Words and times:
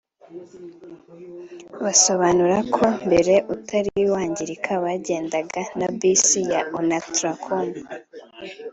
Basobanura 1.83 2.57
ko 2.73 2.85
mbere 3.05 3.33
utari 3.53 3.89
wangirika 4.13 4.71
bagendaga 4.83 5.61
na 5.77 5.87
Bus 5.97 6.25
ya 6.53 6.61
Onatracom 6.79 7.67